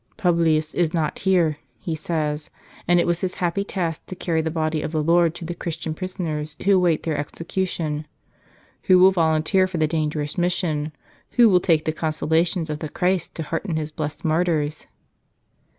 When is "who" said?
6.65-6.73, 8.85-8.97, 11.33-11.49